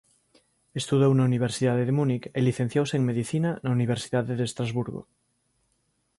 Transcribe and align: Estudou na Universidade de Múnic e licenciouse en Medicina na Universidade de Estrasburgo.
Estudou 0.81 1.11
na 1.15 1.27
Universidade 1.31 1.83
de 1.87 1.95
Múnic 1.99 2.23
e 2.37 2.39
licenciouse 2.41 2.93
en 2.97 3.07
Medicina 3.09 3.49
na 3.63 3.69
Universidade 3.77 4.31
de 4.39 4.45
Estrasburgo. 4.49 5.01